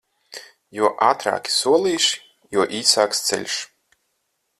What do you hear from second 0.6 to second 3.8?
Jo ātrāki solīši, jo īsāks ceļš.